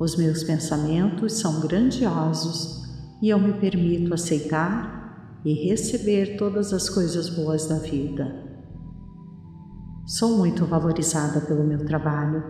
[0.00, 2.82] Os meus pensamentos são grandiosos
[3.22, 8.45] e eu me permito aceitar e receber todas as coisas boas da vida.
[10.06, 12.40] Sou muito valorizada pelo meu trabalho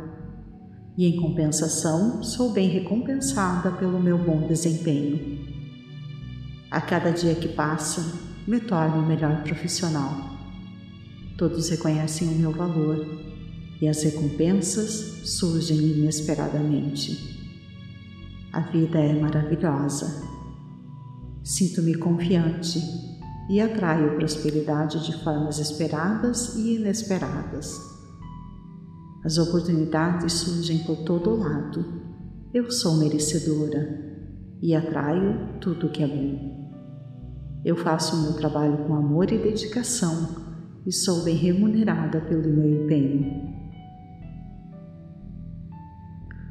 [0.94, 5.38] e, em compensação, sou bem recompensada pelo meu bom desempenho.
[6.70, 8.02] A cada dia que passa,
[8.46, 10.36] me torno um melhor profissional.
[11.38, 13.06] Todos reconhecem o meu valor
[13.80, 17.40] e as recompensas surgem inesperadamente.
[18.52, 20.22] A vida é maravilhosa.
[21.42, 23.15] Sinto-me confiante
[23.48, 27.78] e atraio prosperidade de formas esperadas e inesperadas.
[29.24, 31.84] As oportunidades surgem por todo lado.
[32.52, 34.04] Eu sou merecedora
[34.62, 36.56] e atraio tudo que é bom.
[37.64, 40.46] Eu faço o meu trabalho com amor e dedicação
[40.86, 43.56] e sou bem remunerada pelo meu empenho.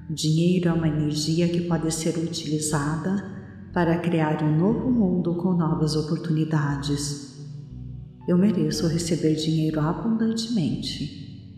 [0.10, 3.35] O dinheiro é uma energia que pode ser utilizada
[3.76, 7.46] para criar um novo mundo com novas oportunidades.
[8.26, 11.54] Eu mereço receber dinheiro abundantemente.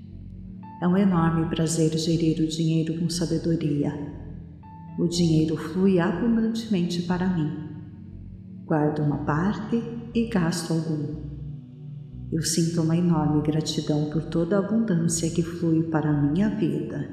[0.81, 3.93] É um enorme prazer gerir o dinheiro com sabedoria.
[4.97, 7.51] O dinheiro flui abundantemente para mim.
[8.65, 9.79] Guardo uma parte
[10.15, 11.17] e gasto algum.
[12.31, 17.07] Eu sinto uma enorme gratidão por toda a abundância que flui para a minha vida.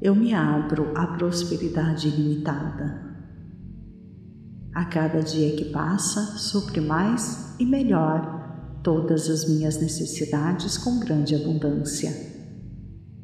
[0.00, 3.15] Eu me abro à prosperidade ilimitada.
[4.76, 11.34] A cada dia que passa, supre mais e melhor todas as minhas necessidades com grande
[11.34, 12.12] abundância.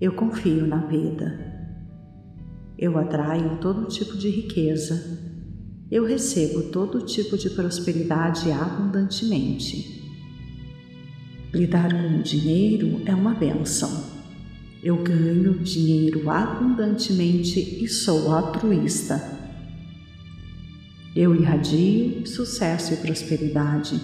[0.01, 1.77] Eu confio na vida.
[2.79, 5.21] Eu atraio todo tipo de riqueza.
[5.91, 10.11] Eu recebo todo tipo de prosperidade abundantemente.
[11.53, 14.05] Lidar com o dinheiro é uma benção.
[14.83, 19.42] Eu ganho dinheiro abundantemente e sou altruísta.
[21.15, 24.01] Eu irradio sucesso e prosperidade.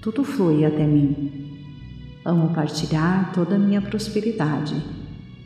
[0.00, 1.50] Tudo flui até mim.
[2.24, 4.80] Amo partilhar toda a minha prosperidade.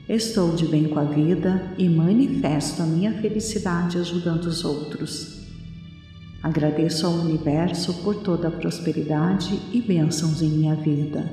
[0.07, 5.47] Estou de bem com a vida e manifesto a minha felicidade ajudando os outros.
[6.43, 11.27] Agradeço ao universo por toda a prosperidade e bênçãos em minha vida.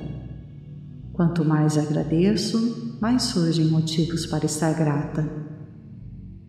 [1.12, 5.28] Quanto mais agradeço, mais surgem motivos para estar grata.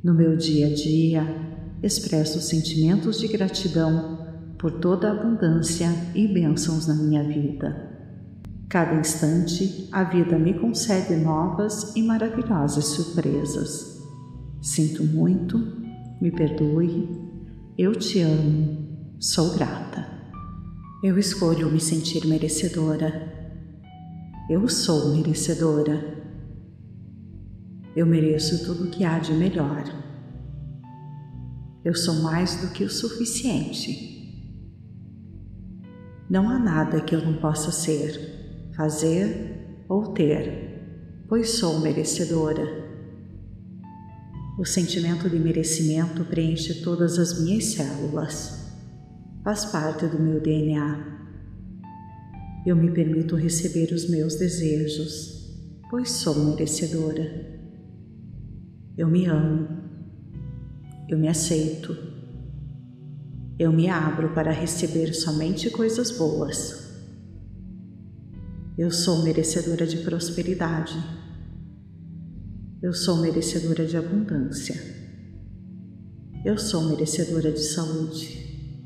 [0.01, 4.25] No meu dia a dia, expresso sentimentos de gratidão
[4.57, 7.97] por toda a abundância e bênçãos na minha vida.
[8.69, 14.01] Cada instante, a vida me concede novas e maravilhosas surpresas.
[14.61, 15.57] Sinto muito,
[16.19, 17.07] me perdoe,
[17.77, 20.05] eu te amo, sou grata.
[21.03, 23.31] Eu escolho me sentir merecedora.
[24.49, 26.17] Eu sou merecedora.
[27.95, 30.06] Eu mereço tudo o que há de melhor.
[31.87, 34.43] Eu sou mais do que o suficiente.
[36.29, 42.61] Não há nada que eu não possa ser fazer ou ter, pois sou merecedora.
[44.59, 48.69] O sentimento de merecimento preenche todas as minhas células.
[49.41, 51.21] Faz parte do meu DNA.
[52.65, 55.55] Eu me permito receber os meus desejos,
[55.89, 57.61] pois sou merecedora.
[58.97, 59.76] Eu me amo.
[61.07, 61.95] Eu me aceito.
[63.57, 66.87] Eu me abro para receber somente coisas boas
[68.77, 70.95] eu sou merecedora de prosperidade.
[72.79, 74.75] Eu sou merecedora de abundância.
[76.45, 78.85] Eu sou merecedora de saúde.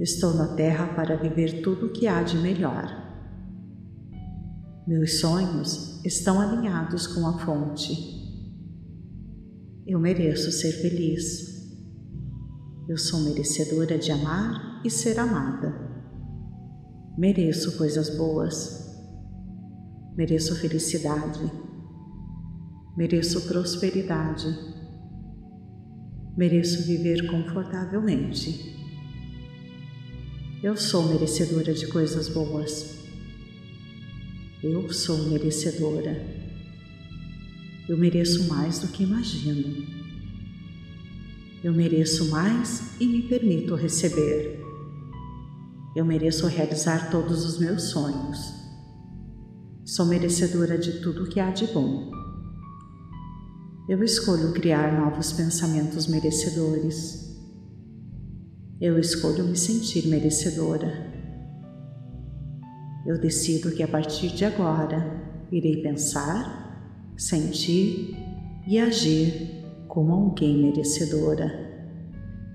[0.00, 2.86] Estou na Terra para viver tudo o que há de melhor.
[4.86, 8.15] Meus sonhos estão alinhados com a fonte.
[9.86, 11.64] Eu mereço ser feliz.
[12.88, 15.72] Eu sou merecedora de amar e ser amada.
[17.16, 18.84] Mereço coisas boas.
[20.16, 21.40] Mereço felicidade.
[22.96, 24.48] Mereço prosperidade.
[26.36, 28.76] Mereço viver confortavelmente.
[30.64, 33.06] Eu sou merecedora de coisas boas.
[34.64, 36.45] Eu sou merecedora.
[37.88, 39.86] Eu mereço mais do que imagino.
[41.62, 44.60] Eu mereço mais e me permito receber.
[45.94, 48.38] Eu mereço realizar todos os meus sonhos.
[49.84, 52.10] Sou merecedora de tudo que há de bom.
[53.88, 57.36] Eu escolho criar novos pensamentos merecedores.
[58.80, 61.14] Eu escolho me sentir merecedora.
[63.06, 66.65] Eu decido que a partir de agora irei pensar,
[67.16, 68.16] sentir
[68.66, 71.66] e agir como alguém merecedora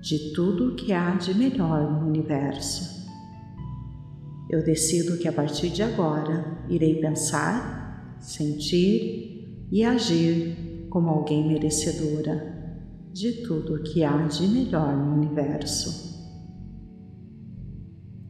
[0.02, 3.08] de tudo que há de melhor no universo.
[4.50, 12.52] Eu decido que a partir de agora irei pensar, sentir e agir como alguém merecedora
[13.14, 16.12] de tudo o que há de melhor no universo.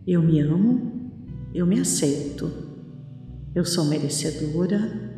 [0.05, 1.11] Eu me amo,
[1.53, 2.51] eu me aceito,
[3.53, 5.10] eu sou merecedora,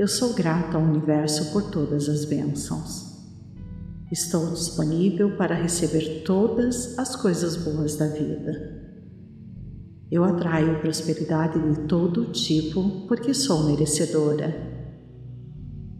[0.00, 3.20] eu sou grata ao universo por todas as bênçãos.
[4.10, 8.80] Estou disponível para receber todas as coisas boas da vida.
[10.10, 14.54] Eu atraio prosperidade de todo tipo porque sou merecedora.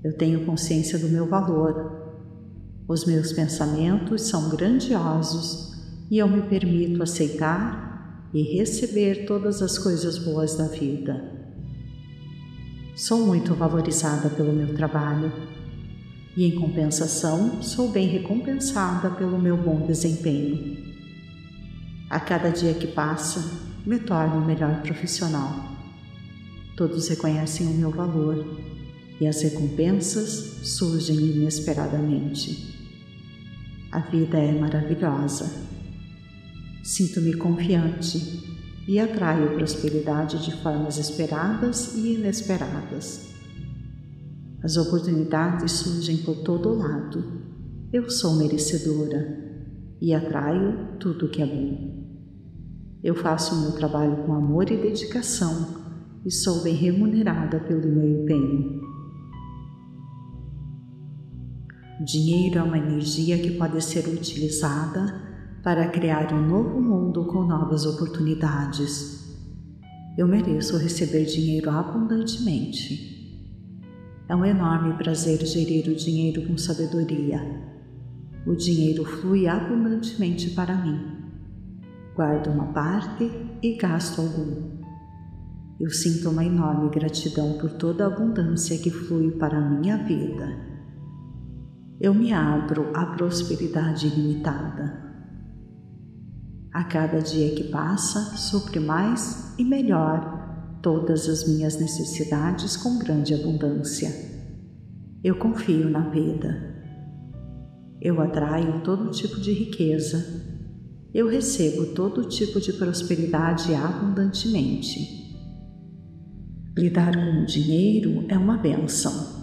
[0.02, 2.16] Eu tenho consciência do meu valor.
[2.88, 5.74] Os meus pensamentos são grandiosos
[6.10, 11.39] e eu me permito aceitar e receber todas as coisas boas da vida.
[13.00, 15.32] Sou muito valorizada pelo meu trabalho
[16.36, 20.76] e, em compensação, sou bem recompensada pelo meu bom desempenho.
[22.10, 23.42] A cada dia que passa,
[23.86, 25.78] me torno um melhor profissional.
[26.76, 28.44] Todos reconhecem o meu valor
[29.18, 32.76] e as recompensas surgem inesperadamente.
[33.90, 35.50] A vida é maravilhosa.
[36.84, 38.49] Sinto-me confiante
[38.90, 43.32] e atraio prosperidade de formas esperadas e inesperadas.
[44.64, 47.22] As oportunidades surgem por todo lado.
[47.92, 49.38] Eu sou merecedora
[50.00, 52.04] e atraio tudo que é bom.
[53.00, 55.68] Eu faço o meu trabalho com amor e dedicação
[56.26, 58.80] e sou bem remunerada pelo meu empenho.
[62.04, 65.29] Dinheiro é uma energia que pode ser utilizada
[65.62, 69.36] para criar um novo mundo com novas oportunidades.
[70.16, 73.18] Eu mereço receber dinheiro abundantemente.
[74.28, 77.40] É um enorme prazer gerir o dinheiro com sabedoria.
[78.46, 81.20] O dinheiro flui abundantemente para mim
[82.20, 83.30] guardo uma parte
[83.62, 84.78] e gasto algum.
[85.80, 90.54] eu sinto uma enorme gratidão por toda a abundância que flui para a minha vida.
[91.98, 95.09] Eu me abro à prosperidade ilimitada.
[96.72, 103.34] A cada dia que passa, supre mais e melhor todas as minhas necessidades com grande
[103.34, 104.08] abundância.
[105.22, 106.70] Eu confio na vida.
[108.00, 110.24] Eu atraio todo tipo de riqueza.
[111.12, 115.20] Eu recebo todo tipo de prosperidade abundantemente.
[116.78, 119.40] Lidar com o dinheiro é uma benção.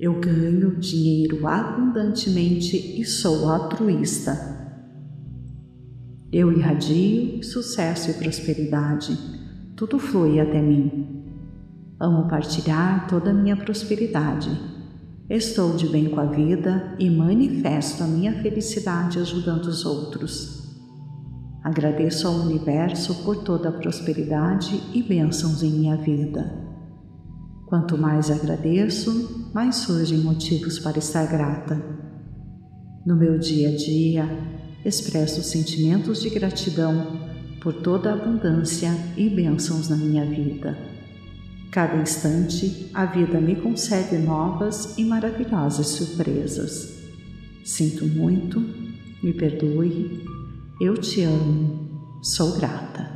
[0.00, 4.53] Eu ganho dinheiro abundantemente e sou altruísta.
[6.36, 9.16] Eu irradio sucesso e prosperidade.
[9.76, 11.22] Tudo flui até mim.
[12.00, 14.50] Amo partilhar toda a minha prosperidade.
[15.30, 20.74] Estou de bem com a vida e manifesto a minha felicidade ajudando os outros.
[21.62, 26.52] Agradeço ao universo por toda a prosperidade e bênçãos em minha vida.
[27.66, 31.80] Quanto mais agradeço, mais surgem motivos para estar grata.
[33.06, 37.18] No meu dia a dia, expresso sentimentos de gratidão
[37.60, 40.76] por toda a abundância e bênçãos na minha vida.
[41.70, 47.02] Cada instante, a vida me concede novas e maravilhosas surpresas.
[47.64, 48.60] Sinto muito,
[49.22, 50.34] me perdoe
[50.80, 53.13] eu te amo, sou grata.